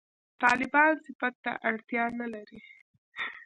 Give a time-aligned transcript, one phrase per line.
[0.43, 2.61] «طالبان» صفت ته اړتیا نه لري.